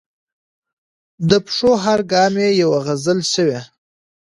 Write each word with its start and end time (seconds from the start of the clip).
د 1.29 1.31
پښو 1.45 1.71
هر 1.85 1.99
ګام 2.11 2.33
یې 2.43 2.49
یوه 2.61 2.79
غزل 2.85 3.19
شوې. 3.33 3.59